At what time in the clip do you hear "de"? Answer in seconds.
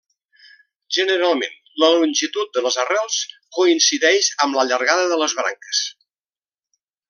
2.57-2.63, 5.13-5.21